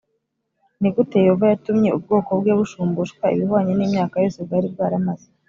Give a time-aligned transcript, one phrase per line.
[0.79, 5.27] Ni gute Yehova yatumye ubwoko bwe bushumbushwa ibihwanye n imyaka yose bwari bwaramaze